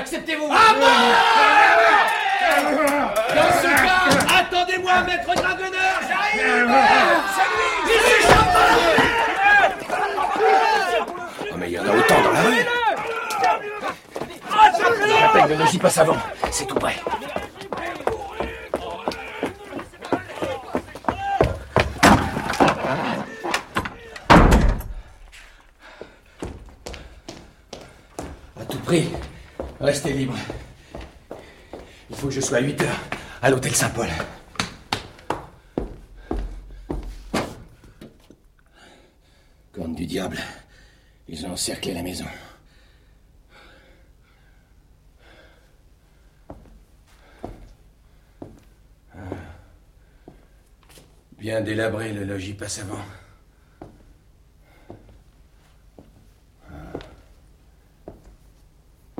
Acceptez-vous. 0.08 0.48
Ah 0.50 0.72
Dans 3.36 3.52
ce 3.60 3.68
cas, 3.84 4.08
attendez-moi, 4.38 5.02
maître 5.02 5.34
Dragoneur, 5.34 6.00
j'arrive. 6.08 6.72
C'est 7.36 7.48
lui 7.52 7.68
Il 7.84 8.00
s'échappe 8.00 8.56
Oh, 11.52 11.56
mais 11.58 11.68
il 11.68 11.72
y 11.72 11.78
en 11.78 11.84
a 11.84 11.90
autant 11.90 12.22
dans 12.22 12.32
la 12.32 12.42
rue. 12.42 12.64
Logis 15.58 15.78
passe 15.78 15.98
avant. 15.98 16.16
À 28.58 28.64
tout 28.64 28.78
prix, 28.78 29.08
restez 29.80 30.12
libre. 30.12 30.34
Il 32.10 32.16
faut 32.16 32.26
que 32.28 32.32
je 32.32 32.40
sois 32.40 32.58
à 32.58 32.60
8 32.60 32.82
heures 32.82 33.00
à 33.48 33.50
l'hôtel 33.50 33.74
Saint-Paul. 33.74 34.08
Corne 39.72 39.94
du 39.94 40.04
diable, 40.04 40.36
ils 41.28 41.46
ont 41.46 41.52
encerclé 41.52 41.94
la 41.94 42.02
maison. 42.02 42.26
Bien 51.38 51.62
délabré 51.62 52.12
le 52.12 52.24
logis 52.24 52.52
passe 52.52 52.80
avant. 52.80 53.00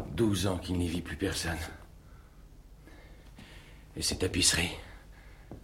Douze 0.09 0.47
ans 0.47 0.59
qu'il 0.59 0.77
n'y 0.77 0.89
vit 0.89 1.01
plus 1.01 1.17
personne. 1.17 1.57
Et 3.99 4.03
ces 4.03 4.17
tapisseries, 4.17 4.77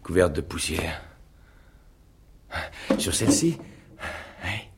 couvertes 0.02 0.32
de 0.32 0.40
poussière. 0.40 1.00
Sur 2.98 3.14
celle-ci, 3.14 3.56
ouais, 4.42 4.70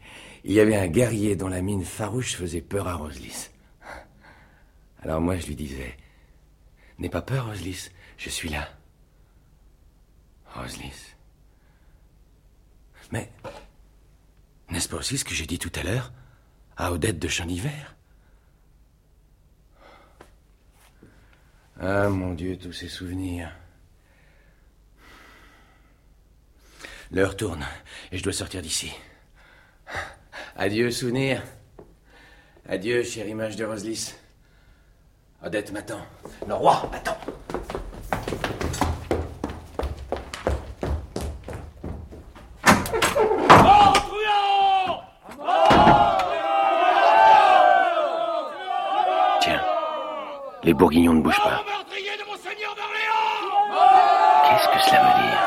il 0.45 0.53
y 0.53 0.61
avait 0.61 0.77
un 0.77 0.89
guerrier 0.89 1.37
dont 1.37 1.49
la 1.49 1.63
mine 1.63 1.83
farouche 1.83 2.37
faisait 2.37 2.61
peur 2.61 2.87
à 2.87 2.97
Roselis. 2.97 3.49
Alors 5.03 5.23
moi, 5.23 5.37
je 5.37 5.47
lui 5.47 5.57
disais 5.57 5.97
N'aie 6.99 7.09
pas 7.09 7.23
peur, 7.23 7.47
Roselis, 7.47 7.89
je 8.19 8.29
suis 8.29 8.51
là. 8.51 8.69
Roselis. 10.55 11.15
Mais 13.11 13.33
n'est-ce 14.69 14.89
pas 14.91 14.99
aussi 14.99 15.17
ce 15.17 15.25
que 15.25 15.35
j'ai 15.35 15.47
dit 15.47 15.59
tout 15.59 15.73
à 15.77 15.83
l'heure 15.83 16.13
à 16.77 16.93
Odette 16.93 17.19
de 17.19 17.29
Champ 17.29 17.47
Ah 21.79 22.09
mon 22.09 22.33
Dieu, 22.33 22.57
tous 22.57 22.73
ces 22.73 22.89
souvenirs. 22.89 23.51
L'heure 27.11 27.37
tourne 27.37 27.65
et 28.11 28.19
je 28.19 28.23
dois 28.23 28.33
sortir 28.33 28.63
d'ici. 28.63 28.93
Adieu, 30.57 30.91
souvenirs. 30.91 31.43
Adieu, 32.69 33.03
chère 33.03 33.29
image 33.29 33.57
de 33.57 33.65
Roselis. 33.65 34.15
Odette 35.45 35.71
m'attend. 35.71 36.01
Le 36.49 36.55
roi 36.55 36.91
attend. 36.93 37.17
Tiens, 49.41 49.63
les 50.65 50.66
bourguignons 50.77 51.15
ne 51.15 51.23
bougent 51.23 51.41
pas. 51.43 51.63
Qu'est-ce 54.49 54.69
que 54.69 54.91
cela 54.91 55.01
veut 55.03 55.23
dire? 55.23 55.41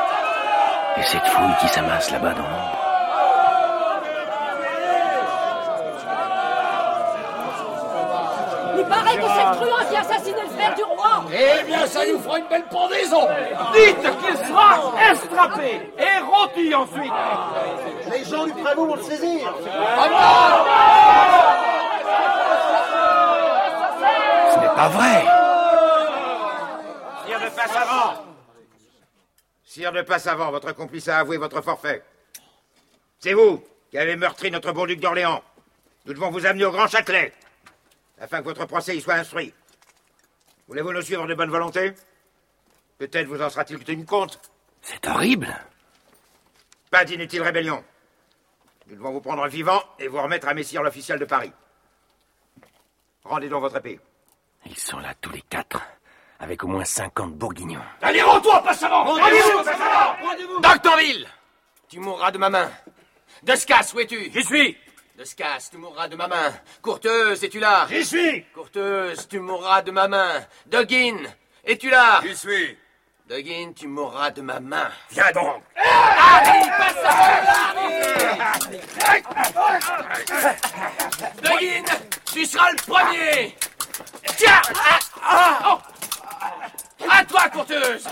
Et 0.98 1.02
cette 1.02 1.26
foule 1.26 1.56
qui 1.60 1.68
s'amasse 1.68 2.10
là-bas 2.10 2.34
dans 2.34 2.42
l'ombre? 2.42 2.76
Il 8.76 8.84
paraît 8.86 9.16
que 9.16 9.22
c'est 9.22 9.44
le 9.44 9.66
truand 9.66 9.90
qui 9.90 9.96
a 9.96 10.00
assassiné 10.00 10.40
le 10.42 10.48
frère 10.48 10.74
du 10.74 10.82
roi 10.82 11.24
Eh 11.32 11.64
bien, 11.64 11.86
ça 11.86 12.00
nous 12.06 12.18
fera 12.20 12.38
une 12.38 12.46
belle 12.48 12.64
pendaison 12.70 13.28
Dites 13.74 14.00
qu'il 14.00 14.36
sera 14.46 14.78
estrapé 15.12 15.92
et 15.98 16.18
rôti 16.24 16.74
ensuite. 16.74 17.12
Les 18.10 18.24
gens 18.24 18.44
du 18.44 18.52
prévôt 18.52 18.86
vont 18.86 18.96
le 18.96 19.02
saisir. 19.02 19.52
N'est 19.62 20.08
pas 24.80 24.88
vrai? 24.88 25.20
Sire 27.26 27.40
de 27.40 27.50
passe 27.54 27.76
avant 27.76 28.24
Sire 29.62 29.92
de 29.92 30.02
passe 30.02 30.26
avant, 30.26 30.50
votre 30.50 30.72
complice 30.72 31.06
a 31.08 31.18
avoué 31.18 31.36
votre 31.36 31.60
forfait. 31.60 32.02
C'est 33.18 33.34
vous 33.34 33.62
qui 33.90 33.98
avez 33.98 34.16
meurtri 34.16 34.50
notre 34.50 34.72
bon 34.72 34.86
duc 34.86 34.98
d'Orléans. 34.98 35.42
Nous 36.06 36.14
devons 36.14 36.30
vous 36.30 36.46
amener 36.46 36.64
au 36.64 36.70
Grand 36.70 36.86
Châtelet, 36.86 37.34
afin 38.18 38.38
que 38.38 38.44
votre 38.44 38.64
procès 38.64 38.96
y 38.96 39.02
soit 39.02 39.16
instruit. 39.16 39.52
Voulez-vous 40.66 40.92
nous 40.92 41.02
suivre 41.02 41.26
de 41.26 41.34
bonne 41.34 41.50
volonté? 41.50 41.92
Peut-être 42.96 43.26
vous 43.26 43.42
en 43.42 43.50
sera-t-il 43.50 43.84
tenu 43.84 44.06
compte. 44.06 44.40
C'est 44.80 45.06
horrible 45.06 45.54
Pas 46.90 47.04
d'inutile 47.04 47.42
rébellion. 47.42 47.84
Nous 48.86 48.96
devons 48.96 49.12
vous 49.12 49.20
prendre 49.20 49.46
vivant 49.46 49.82
et 49.98 50.08
vous 50.08 50.22
remettre 50.22 50.48
à 50.48 50.54
Messire 50.54 50.82
l'officiel 50.82 51.18
de 51.18 51.26
Paris. 51.26 51.52
Rendez 53.24 53.50
donc 53.50 53.60
votre 53.60 53.76
épée. 53.76 54.00
Ils 54.66 54.76
sont 54.78 54.98
là 54.98 55.14
tous 55.20 55.30
les 55.30 55.42
quatre, 55.42 55.80
avec 56.38 56.62
au 56.64 56.68
moins 56.68 56.84
50 56.84 57.34
bourguignons. 57.34 57.80
Allez, 58.02 58.22
rends-toi, 58.22 58.62
passe 58.62 58.82
avant 58.82 59.04
Rendez-vous, 59.04 59.62
passe 59.64 59.80
avant 59.80 60.60
D'Octanville 60.60 61.26
Tu 61.88 61.98
mourras 61.98 62.30
de 62.30 62.38
ma 62.38 62.50
main. 62.50 62.70
Descasse, 63.42 63.94
où 63.94 64.00
es-tu? 64.00 64.30
J'y 64.32 64.44
suis! 64.44 64.76
Descasse, 65.16 65.70
tu 65.70 65.78
mourras 65.78 66.08
de 66.08 66.16
ma 66.16 66.28
main. 66.28 66.52
Courteuse, 66.82 67.42
es-tu 67.42 67.58
là? 67.58 67.86
J'y 67.90 68.04
suis! 68.04 68.44
Courteuse, 68.54 69.26
tu 69.28 69.40
mourras 69.40 69.82
de 69.82 69.90
ma 69.90 70.08
main. 70.08 70.44
Doggin, 70.66 71.16
es-tu 71.64 71.88
là? 71.90 72.20
J'y 72.22 72.36
suis! 72.36 72.78
Doggin, 73.26 73.72
tu 73.74 73.86
mourras 73.86 74.30
de 74.30 74.42
ma 74.42 74.60
main. 74.60 74.90
Viens 75.10 75.30
donc! 75.32 75.62
Harry, 75.76 76.68
passe 76.78 76.96
Doggin, 81.42 81.84
tu 82.32 82.44
seras 82.44 82.70
le 82.72 82.76
premier 82.86 83.56
Tiens 84.36 84.62
ah, 85.22 85.58
oh. 85.66 85.78
À 87.10 87.24
toi, 87.24 87.48
courteuse. 87.52 88.06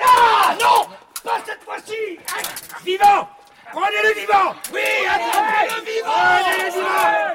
Ah 0.00 0.54
Non 0.60 0.88
Pas 1.24 1.38
cette 1.46 1.62
fois-ci. 1.64 2.18
Vivant. 2.84 3.28
Prenez-le 3.72 4.20
vivant. 4.20 4.54
Oui, 4.72 4.80
attrapez-le 5.06 5.80
vivant 5.84 6.10
Prenez-le 6.12 6.70
vivant. 6.70 7.32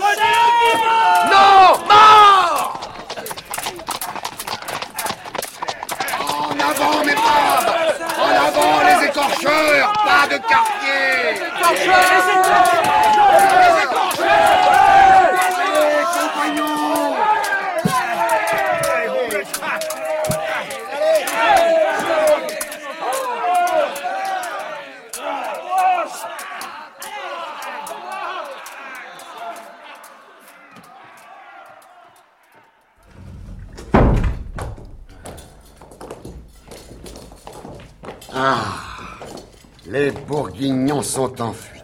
Prenez-le 0.00 0.48
vivant. 0.72 1.28
Non 1.30 1.78
Mort. 1.86 2.80
En 6.20 6.60
avant, 6.70 7.04
mes 7.04 7.14
braves. 7.14 7.70
En 8.18 8.30
avant, 8.46 8.74
les 8.82 9.06
écorcheurs. 9.06 9.92
Pas 9.92 10.26
de 10.26 10.38
quartier. 10.38 10.98
Les 11.34 11.88
Allez, 11.88 12.18
Ah 38.40 38.72
Les 39.86 40.12
bourguignons 40.12 41.02
sont 41.02 41.40
en 41.42 41.52
fuite. 41.52 41.82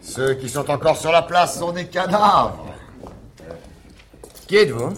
Ceux 0.00 0.32
qui 0.34 0.48
sont 0.48 0.70
encore 0.70 0.96
sur 0.96 1.12
la 1.12 1.20
place 1.20 1.58
sont 1.58 1.72
des 1.72 1.88
cadavres. 1.88 2.74
Qui 4.48 4.56
êtes-vous? 4.56 4.94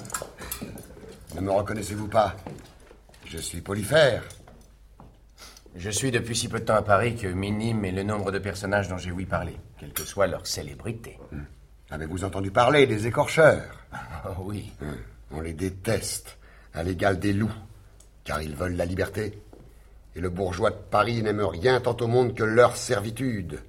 Ne 1.34 1.40
me 1.40 1.50
reconnaissez-vous 1.50 2.06
pas? 2.06 2.36
Je 3.24 3.38
suis 3.38 3.60
Polyphère. 3.60 4.22
Je 5.74 5.90
suis 5.90 6.12
depuis 6.12 6.36
si 6.36 6.46
peu 6.46 6.60
de 6.60 6.64
temps 6.66 6.76
à 6.76 6.82
Paris 6.82 7.16
que 7.16 7.26
minime 7.26 7.84
est 7.84 7.90
le 7.90 8.04
nombre 8.04 8.30
de 8.30 8.38
personnages 8.38 8.86
dont 8.88 8.96
j'ai 8.96 9.10
ouï 9.10 9.26
parler, 9.26 9.56
quelle 9.80 9.92
que 9.92 10.04
soit 10.04 10.28
leur 10.28 10.46
célébrité. 10.46 11.18
Avez-vous 11.90 12.22
entendu 12.22 12.52
parler 12.52 12.86
des 12.86 13.08
écorcheurs? 13.08 13.64
Oh 14.28 14.42
oui. 14.42 14.72
Hum, 14.82 14.96
On 15.32 15.40
les 15.40 15.52
déteste, 15.52 16.38
à 16.74 16.84
l'égal 16.84 17.18
des 17.18 17.32
loups, 17.32 17.50
car 18.22 18.40
ils 18.40 18.54
veulent 18.54 18.76
la 18.76 18.84
liberté. 18.84 19.42
Et 20.18 20.20
le 20.20 20.30
bourgeois 20.30 20.70
de 20.70 20.76
Paris 20.90 21.22
n'aime 21.22 21.42
rien 21.42 21.80
tant 21.80 21.96
au 22.00 22.08
monde 22.08 22.34
que 22.34 22.42
leur 22.42 22.76
servitude. 22.76 23.60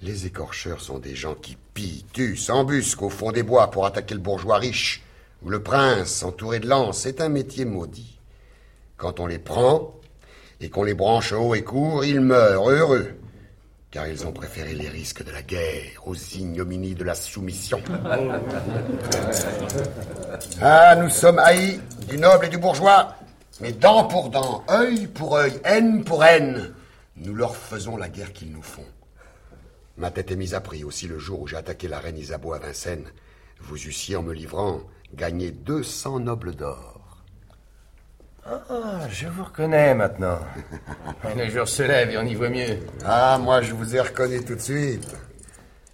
Les 0.00 0.24
écorcheurs 0.24 0.80
sont 0.80 0.98
des 0.98 1.14
gens 1.14 1.34
qui 1.34 1.58
pillent, 1.74 2.06
tuent, 2.14 2.38
s'embusquent 2.38 3.02
au 3.02 3.10
fond 3.10 3.32
des 3.32 3.42
bois 3.42 3.70
pour 3.70 3.84
attaquer 3.84 4.14
le 4.14 4.20
bourgeois 4.20 4.56
riche, 4.56 5.02
ou 5.42 5.50
le 5.50 5.62
prince 5.62 6.22
entouré 6.22 6.58
de 6.58 6.68
lances 6.68 7.04
est 7.04 7.20
un 7.20 7.28
métier 7.28 7.66
maudit. 7.66 8.18
Quand 8.96 9.20
on 9.20 9.26
les 9.26 9.38
prend 9.38 9.94
et 10.62 10.70
qu'on 10.70 10.84
les 10.84 10.94
branche 10.94 11.32
haut 11.32 11.54
et 11.54 11.62
court, 11.62 12.02
ils 12.02 12.22
meurent 12.22 12.70
heureux, 12.70 13.10
car 13.90 14.06
ils 14.06 14.26
ont 14.26 14.32
préféré 14.32 14.72
les 14.72 14.88
risques 14.88 15.22
de 15.22 15.32
la 15.32 15.42
guerre 15.42 16.00
aux 16.06 16.14
ignominies 16.14 16.94
de 16.94 17.04
la 17.04 17.14
soumission. 17.14 17.82
Ah, 20.62 20.96
nous 20.96 21.10
sommes 21.10 21.38
haïs 21.38 21.78
du 22.08 22.16
noble 22.16 22.46
et 22.46 22.48
du 22.48 22.56
bourgeois, 22.56 23.14
mais 23.62 23.70
dent 23.70 24.04
pour 24.04 24.28
dent, 24.28 24.64
œil 24.68 25.06
pour 25.06 25.36
œil, 25.36 25.60
haine 25.64 26.02
pour 26.02 26.24
haine, 26.24 26.74
nous 27.16 27.32
leur 27.32 27.54
faisons 27.54 27.96
la 27.96 28.08
guerre 28.08 28.32
qu'ils 28.32 28.50
nous 28.50 28.62
font. 28.62 28.84
Ma 29.96 30.10
tête 30.10 30.32
est 30.32 30.36
mise 30.36 30.54
à 30.54 30.60
prix 30.60 30.82
aussi 30.82 31.06
le 31.06 31.20
jour 31.20 31.40
où 31.40 31.46
j'ai 31.46 31.56
attaqué 31.56 31.86
la 31.86 32.00
reine 32.00 32.18
Isabeau 32.18 32.54
à 32.54 32.58
Vincennes. 32.58 33.06
Vous 33.60 33.76
eussiez, 33.76 34.16
en 34.16 34.22
me 34.22 34.32
livrant, 34.32 34.80
gagné 35.14 35.52
200 35.52 36.20
nobles 36.20 36.56
d'or. 36.56 37.22
Ah, 38.44 39.06
je 39.08 39.28
vous 39.28 39.44
reconnais 39.44 39.94
maintenant. 39.94 40.40
Le 41.36 41.48
jour 41.48 41.68
se 41.68 41.84
lève 41.84 42.10
et 42.10 42.18
on 42.18 42.24
y 42.24 42.34
voit 42.34 42.48
mieux. 42.48 42.80
Ah, 43.04 43.38
moi, 43.40 43.62
je 43.62 43.74
vous 43.74 43.94
ai 43.94 44.00
reconnu 44.00 44.44
tout 44.44 44.56
de 44.56 44.60
suite. 44.60 45.06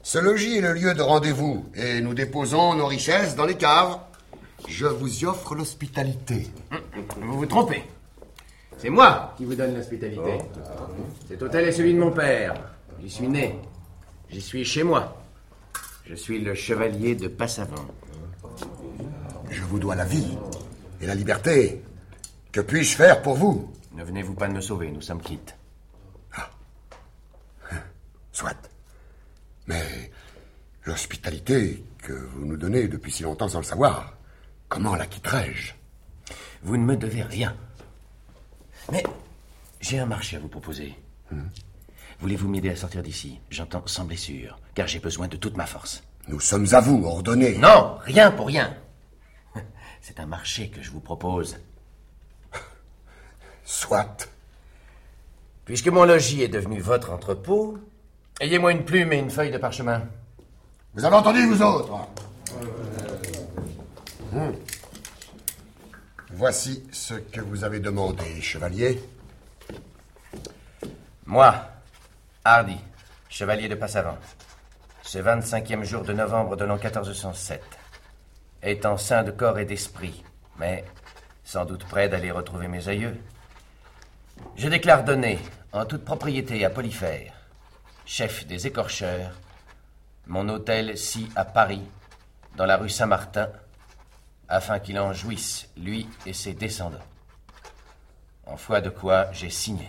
Ce 0.03 0.17
logis 0.17 0.57
est 0.57 0.63
le 0.63 0.73
lieu 0.73 0.95
de 0.95 1.03
rendez-vous 1.03 1.67
et 1.75 2.01
nous 2.01 2.15
déposons 2.15 2.75
nos 2.75 2.87
richesses 2.87 3.37
dans 3.37 3.45
les 3.45 3.57
caves. 3.57 3.99
Je 4.67 4.87
vous 4.87 5.23
y 5.23 5.27
offre 5.27 5.55
l'hospitalité. 5.55 6.49
Vous 7.21 7.39
vous 7.39 7.47
trompez. 7.47 7.85
C'est 8.79 8.91
moi 8.91 9.35
qui 9.37 9.45
vous 9.45 9.55
donne 9.55 9.75
l'hospitalité. 9.75 10.39
Cet 11.29 11.43
hôtel 11.43 11.69
est 11.69 11.73
celui 11.73 11.95
de 11.95 11.99
mon 11.99 12.11
père. 12.11 12.55
J'y 13.01 13.11
suis 13.11 13.29
né. 13.29 13.59
J'y 14.31 14.41
suis 14.41 14.65
chez 14.65 14.83
moi. 14.83 15.23
Je 16.07 16.15
suis 16.15 16.41
le 16.41 16.55
chevalier 16.55 17.15
de 17.15 17.29
Passavant. 17.29 17.87
Je 19.51 19.63
vous 19.63 19.79
dois 19.79 19.95
la 19.95 20.05
vie 20.05 20.37
et 21.01 21.07
la 21.07 21.15
liberté. 21.15 21.83
Que 22.53 22.61
puis-je 22.61 22.97
faire 22.97 23.23
pour 23.23 23.35
vous? 23.35 23.73
Ne 23.93 24.05
venez-vous 24.05 24.35
pas 24.35 24.49
de 24.49 24.53
me 24.53 24.61
sauver, 24.61 24.91
nous 24.91 25.03
sommes 25.03 25.23
quittes. 25.23 25.55
Soit. 28.33 28.71
Mais 29.67 30.13
l'hospitalité 30.85 31.85
que 31.99 32.13
vous 32.13 32.45
nous 32.45 32.57
donnez 32.57 32.87
depuis 32.87 33.11
si 33.11 33.25
longtemps 33.25 33.49
sans 33.49 33.59
le 33.59 33.65
savoir, 33.65 34.15
comment 34.69 34.95
la 34.97 35.07
quitterai-je? 35.07 35.75
Vous 36.63 36.77
ne 36.77 36.85
me 36.85 36.97
devez 36.97 37.23
rien. 37.23 37.57
Mais 38.93 39.03
j'ai 39.81 39.99
un 39.99 40.07
marché 40.07 40.37
à 40.37 40.41
vous 40.41 40.49
proposer. 40.49 40.95
Voulez-vous 42.21 42.49
m'aider 42.49 42.71
à 42.71 42.77
sortir 42.77 43.03
d'ici? 43.03 43.39
J'entends 43.51 43.83
sans 43.87 44.05
blessure, 44.05 44.59
car 44.75 44.89
j'ai 44.89 44.99
besoin 44.99 45.29
de 45.29 45.37
toute 45.37 45.57
ma 45.57 45.67
force. 45.67 46.03
Nous 46.27 46.41
sommes 46.41 46.67
à 46.73 46.81
vous, 46.81 47.05
ordonnés. 47.05 47.57
Non, 47.59 47.99
rien 48.03 48.31
pour 48.31 48.49
rien. 48.49 48.77
C'est 50.03 50.21
un 50.21 50.27
marché 50.27 50.69
que 50.69 50.83
je 50.83 50.91
vous 50.91 51.01
propose. 51.01 51.59
Soit. 53.65 54.29
Puisque 55.65 55.89
mon 55.89 56.05
logis 56.05 56.43
est 56.43 56.49
devenu 56.49 56.81
votre 56.81 57.13
entrepôt, 57.13 57.79
ayez-moi 58.41 58.73
une 58.73 58.85
plume 58.85 59.13
et 59.13 59.19
une 59.19 59.31
feuille 59.31 59.51
de 59.51 59.59
parchemin. 59.59 60.03
Vous 60.95 61.05
avez 61.05 61.17
entendu, 61.17 61.47
vous 61.47 61.63
autres? 61.63 61.93
Hmm. 64.31 64.53
Voici 66.33 66.87
ce 66.93 67.15
que 67.15 67.41
vous 67.41 67.65
avez 67.65 67.81
demandé, 67.81 68.43
chevalier. 68.43 69.01
Moi, 71.25 71.55
Hardy, 72.45 72.77
chevalier 73.31 73.69
de 73.69 73.75
Passavant, 73.75 74.19
ce 75.03 75.19
25e 75.19 75.83
jour 75.83 76.03
de 76.03 76.13
novembre 76.13 76.57
de 76.57 76.67
l'an 76.67 76.77
1407, 76.77 77.63
étant 78.63 78.99
sain 78.99 79.23
de 79.23 79.31
corps 79.31 79.59
et 79.59 79.65
d'esprit, 79.65 80.23
mais 80.59 80.85
sans 81.43 81.65
doute 81.65 81.85
près 81.85 82.11
d'aller 82.11 82.31
retrouver 82.31 82.69
mes 82.69 82.89
aïeux, 82.89 83.17
je 84.57 84.69
déclare 84.69 85.05
donner, 85.05 85.39
en 85.73 85.87
toute 85.87 86.05
propriété 86.05 86.67
à 86.67 86.71
Polyphère, 86.71 87.33
chef 88.05 88.47
des 88.47 88.67
écorcheurs, 88.67 89.33
mon 90.27 90.51
hôtel-ci 90.51 91.31
à 91.35 91.47
Paris, 91.47 91.83
dans 92.57 92.67
la 92.67 92.77
rue 92.77 92.91
Saint-Martin, 92.91 93.49
afin 94.49 94.79
qu'il 94.79 94.99
en 94.99 95.13
jouisse, 95.13 95.69
lui 95.77 96.09
et 96.27 96.33
ses 96.33 96.55
descendants. 96.55 96.99
En 98.47 98.57
foi 98.57 98.81
de 98.81 98.91
quoi 98.91 99.31
j'ai 99.33 99.51
signé. 99.51 99.89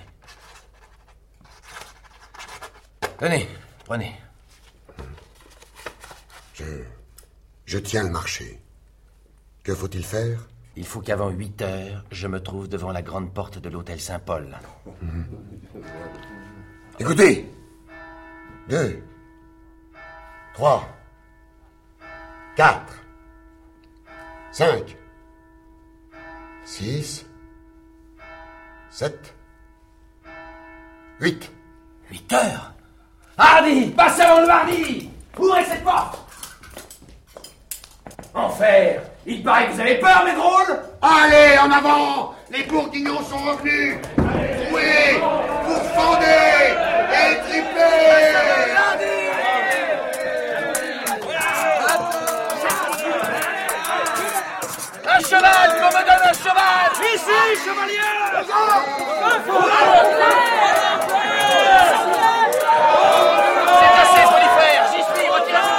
Tenez, 3.17 3.47
prenez. 3.85 4.15
Je. 6.53 6.65
Je 7.65 7.77
tiens 7.77 8.03
le 8.03 8.09
marché. 8.09 8.61
Que 9.63 9.75
faut-il 9.75 10.03
faire? 10.03 10.39
Il 10.75 10.85
faut 10.85 11.01
qu'avant 11.01 11.29
8 11.29 11.61
heures, 11.61 12.05
je 12.11 12.27
me 12.27 12.41
trouve 12.41 12.67
devant 12.67 12.91
la 12.91 13.01
grande 13.01 13.33
porte 13.33 13.59
de 13.59 13.69
l'hôtel 13.69 13.99
Saint-Paul. 13.99 14.57
Écoutez 16.99 17.51
Deux. 18.67 19.03
Trois. 20.53 20.87
Quatre. 22.55 23.03
Cinq. 24.51 24.95
Six. 26.65 27.25
Sept. 28.89 29.33
Huit. 31.19 31.51
8 32.09 32.33
heures. 32.33 32.73
Hardy 33.37 33.91
Passez 33.91 34.21
avant 34.21 34.41
le 34.41 34.49
Hardy. 34.49 35.09
Ouvrez 35.37 35.63
cette 35.65 35.83
porte. 35.83 36.19
Enfer. 38.33 39.01
Il 39.25 39.43
paraît 39.43 39.67
que 39.67 39.73
vous 39.73 39.81
avez 39.81 39.99
peur, 39.99 40.23
mes 40.25 40.33
drôles. 40.33 40.79
Allez, 41.01 41.57
en 41.59 41.71
avant. 41.71 42.33
Les 42.51 42.63
bourguignons 42.63 43.21
sont 43.23 43.37
revenus. 43.37 43.97
Oui 44.17 45.19
Vous 45.65 45.79
fendez. 45.93 46.73
Et 47.13 47.37
triplez 47.41 49.18
cheval 55.29 55.69
Qu'on 55.79 55.91
me 55.97 56.01
donne 56.03 56.25
un 56.25 56.33
cheval. 56.33 56.89
Ici, 57.13 57.41
chevalier. 57.63 58.09
C'est 63.79 63.95
assez, 64.01 64.23
Polyphère 64.33 64.83
J'y 64.91 65.01
suis, 65.03 65.27
retirez-vous 65.29 65.75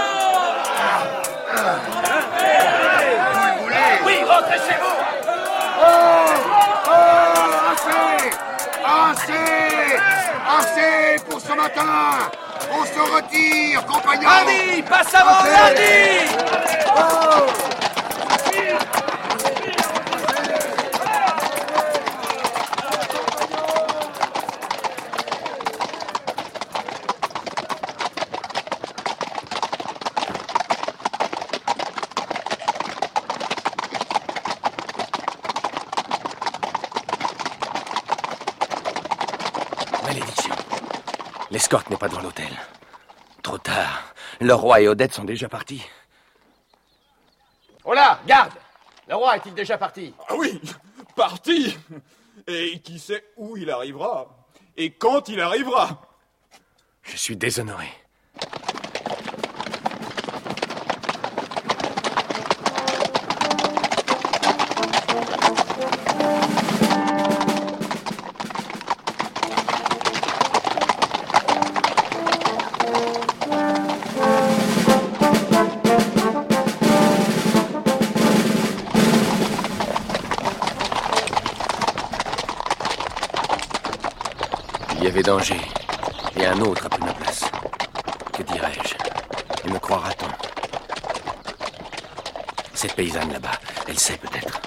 Oui, 4.07 4.17
rentrez 4.29 4.59
chez 4.59 4.79
vous. 4.81 4.99
Oh 5.81 5.85
Oh 6.87 7.73
Assez 7.73 8.31
Assez 9.11 9.47
Assez 10.59 11.25
pour 11.29 11.41
ce 11.41 11.53
matin. 11.53 11.95
On 12.73 12.85
se 12.85 13.01
retire, 13.15 13.85
compagnons 13.87 14.29
Hardy 14.29 14.83
Passe 14.83 15.15
avant, 15.15 15.31
Hardy 15.31 16.29
Oh 16.97 17.47
Malédiction. 40.05 40.55
L'escorte 41.71 41.91
n'est 41.91 41.99
pas 41.99 42.09
dans 42.09 42.21
l'hôtel. 42.21 42.51
Trop 43.45 43.57
tard. 43.57 44.13
Le 44.41 44.53
roi 44.55 44.81
et 44.81 44.89
Odette 44.89 45.15
sont 45.15 45.23
déjà 45.23 45.49
partis. 45.49 45.81
Oh 47.85 47.95
là, 47.95 48.19
garde 48.27 48.55
Le 49.07 49.15
roi 49.15 49.37
est-il 49.37 49.55
déjà 49.55 49.79
parti? 49.79 50.13
Ah 50.29 50.35
oui, 50.37 50.61
parti 51.15 51.79
Et 52.49 52.81
qui 52.81 52.99
sait 52.99 53.25
où 53.37 53.57
il 53.57 53.71
arrivera? 53.71 54.49
Et 54.77 54.91
quand 54.91 55.29
il 55.29 55.41
arrivera? 55.41 56.03
Je 57.05 57.17
suis 57.17 57.37
déshonoré. 57.37 57.87
Il 85.01 85.05
y 85.05 85.09
avait 85.09 85.23
danger. 85.23 85.59
Et 86.37 86.45
un 86.45 86.61
autre 86.61 86.85
a 86.85 86.91
pris 86.91 87.01
ma 87.03 87.15
place. 87.15 87.43
Que 88.35 88.43
dirais-je? 88.43 88.95
Et 89.67 89.73
me 89.73 89.79
croira-t-on? 89.79 90.29
Cette 92.75 92.95
paysanne 92.95 93.33
là-bas, 93.33 93.59
elle 93.89 93.99
sait 93.99 94.19
peut-être. 94.19 94.61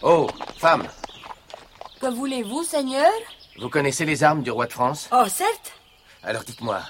Oh, 0.00 0.26
femme, 0.56 0.88
Que 2.00 2.06
voulez-vous, 2.06 2.64
Seigneur? 2.64 3.12
Vous 3.58 3.68
connaissez 3.68 4.06
les 4.06 4.24
armes 4.24 4.42
du 4.42 4.50
roi 4.50 4.64
de 4.66 4.72
France? 4.72 5.10
Oh, 5.12 5.26
certes. 5.28 5.72
Alors 6.22 6.44
dites-moi, 6.44 6.80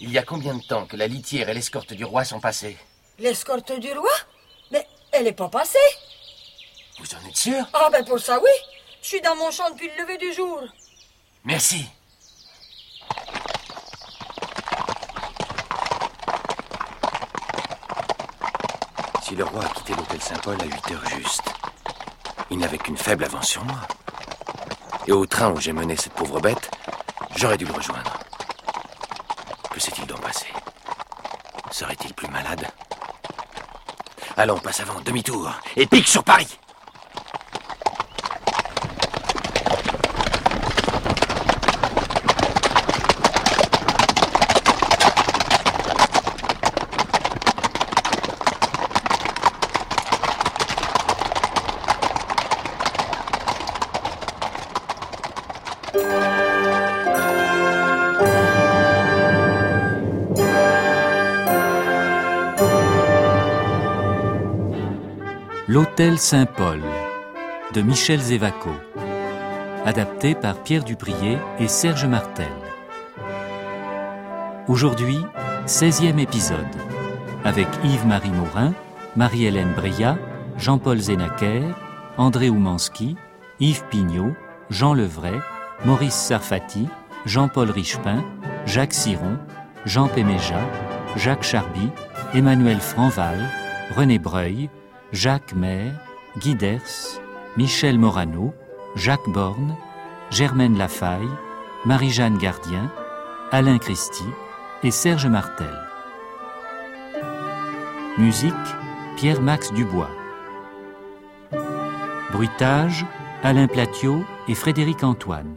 il 0.00 0.10
y 0.10 0.18
a 0.18 0.24
combien 0.24 0.54
de 0.54 0.62
temps 0.62 0.86
que 0.86 0.96
la 0.96 1.06
litière 1.06 1.48
et 1.48 1.54
l'escorte 1.54 1.92
du 1.92 2.04
roi 2.04 2.24
sont 2.24 2.40
passées? 2.40 2.76
L'escorte 3.20 3.70
du 3.78 3.92
roi? 3.92 4.10
Mais 4.72 4.84
elle 5.12 5.28
est 5.28 5.32
pas 5.32 5.48
passée. 5.48 5.78
Vous 6.98 7.06
en 7.14 7.28
êtes 7.28 7.36
sûr? 7.36 7.64
Ah, 7.72 7.88
ben 7.92 8.04
pour 8.04 8.18
ça, 8.18 8.40
oui. 8.42 8.50
Je 9.10 9.16
suis 9.16 9.24
dans 9.24 9.34
mon 9.34 9.50
champ 9.50 9.68
depuis 9.70 9.88
le 9.88 10.02
lever 10.04 10.18
du 10.18 10.32
jour. 10.32 10.62
Merci. 11.42 11.84
Si 19.24 19.34
le 19.34 19.42
roi 19.42 19.64
a 19.64 19.68
quitté 19.70 19.96
l'hôtel 19.96 20.22
Saint-Paul 20.22 20.56
à 20.60 20.64
8 20.64 20.92
heures 20.92 21.04
juste, 21.08 21.42
il 22.52 22.58
n'avait 22.58 22.78
qu'une 22.78 22.96
faible 22.96 23.24
avance 23.24 23.48
sur 23.48 23.64
moi. 23.64 23.80
Et 25.08 25.12
au 25.12 25.26
train 25.26 25.50
où 25.50 25.60
j'ai 25.60 25.72
mené 25.72 25.96
cette 25.96 26.12
pauvre 26.12 26.38
bête, 26.38 26.70
j'aurais 27.34 27.58
dû 27.58 27.64
le 27.64 27.72
rejoindre. 27.72 28.16
Que 29.72 29.80
s'est-il 29.80 30.06
donc 30.06 30.20
passé? 30.20 30.46
Serait-il 31.72 32.14
plus 32.14 32.28
malade? 32.28 32.64
Allons, 34.36 34.60
passe 34.60 34.78
avant, 34.78 35.00
demi-tour, 35.00 35.50
et 35.74 35.86
pique 35.86 36.06
sur 36.06 36.22
Paris 36.22 36.59
Saint-Paul 66.16 66.80
de 67.74 67.82
Michel 67.82 68.20
Zévaco. 68.20 68.70
Adapté 69.84 70.34
par 70.34 70.62
Pierre 70.62 70.82
Duprier 70.82 71.36
et 71.58 71.68
Serge 71.68 72.06
Martel. 72.06 72.48
Aujourd'hui, 74.66 75.18
16e 75.66 76.18
épisode. 76.18 76.56
Avec 77.44 77.68
Yves-Marie 77.84 78.30
Morin, 78.30 78.72
Marie-Hélène 79.14 79.74
Breillat, 79.74 80.16
Jean-Paul 80.56 80.98
Zénaquer, 80.98 81.60
André 82.16 82.48
Oumanski, 82.48 83.16
Yves 83.60 83.84
Pignot, 83.90 84.32
Jean 84.70 84.94
Levray, 84.94 85.38
Maurice 85.84 86.14
Sarfati, 86.14 86.88
Jean-Paul 87.26 87.70
Richepin, 87.70 88.24
Jacques 88.64 88.94
Siron, 88.94 89.36
Jean 89.84 90.08
Péméja, 90.08 90.60
Jacques 91.16 91.42
Charby, 91.44 91.90
Emmanuel 92.32 92.80
Franval, 92.80 93.38
René 93.94 94.18
Breuil, 94.18 94.70
Jacques 95.12 95.54
Maire, 95.54 95.92
Guy 96.38 96.54
Ders, 96.54 97.20
Michel 97.56 97.98
Morano, 97.98 98.54
Jacques 98.94 99.28
Borne, 99.28 99.74
Germaine 100.30 100.78
Lafaille, 100.78 101.28
Marie-Jeanne 101.84 102.38
Gardien, 102.38 102.92
Alain 103.50 103.78
Christie 103.78 104.22
et 104.84 104.92
Serge 104.92 105.26
Martel. 105.26 105.74
Musique 108.18 108.54
Pierre-Max 109.16 109.72
Dubois. 109.72 110.10
Bruitage 112.30 113.04
Alain 113.42 113.66
Platiot 113.66 114.22
et 114.46 114.54
Frédéric 114.54 115.02
Antoine. 115.02 115.56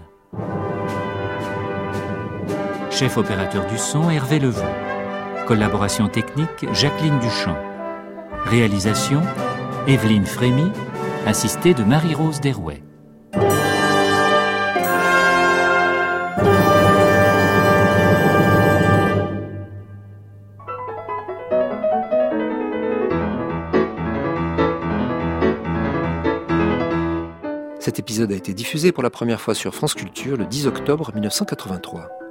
Chef 2.90 3.18
opérateur 3.18 3.68
du 3.68 3.78
son 3.78 4.10
Hervé 4.10 4.40
Levaux. 4.40 4.64
Collaboration 5.46 6.08
technique 6.08 6.66
Jacqueline 6.74 7.20
Duchamp. 7.20 7.73
Réalisation 8.46 9.22
Evelyne 9.88 10.26
Frémy, 10.26 10.72
assistée 11.26 11.74
de 11.74 11.84
Marie-Rose 11.84 12.40
Derouet. 12.40 12.84
Cet 27.80 28.00
épisode 28.00 28.32
a 28.32 28.36
été 28.36 28.54
diffusé 28.54 28.92
pour 28.92 29.04
la 29.04 29.10
première 29.10 29.42
fois 29.42 29.56
sur 29.56 29.74
France 29.74 29.94
Culture 29.94 30.38
le 30.38 30.46
10 30.46 30.68
octobre 30.68 31.12
1983. 31.14 32.23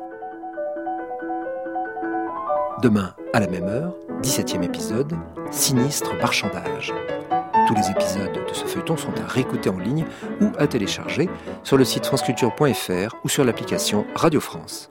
Demain, 2.82 3.14
à 3.32 3.38
la 3.38 3.46
même 3.46 3.68
heure, 3.68 3.94
17e 4.22 4.64
épisode, 4.64 5.12
Sinistre 5.52 6.16
marchandage. 6.16 6.92
Tous 7.68 7.74
les 7.76 7.88
épisodes 7.88 8.32
de 8.32 8.52
ce 8.52 8.64
feuilleton 8.64 8.96
sont 8.96 9.12
à 9.24 9.24
réécouter 9.28 9.70
en 9.70 9.78
ligne 9.78 10.04
ou 10.40 10.50
à 10.58 10.66
télécharger 10.66 11.30
sur 11.62 11.76
le 11.76 11.84
site 11.84 12.06
franceculture.fr 12.06 13.14
ou 13.22 13.28
sur 13.28 13.44
l'application 13.44 14.04
Radio 14.16 14.40
France. 14.40 14.90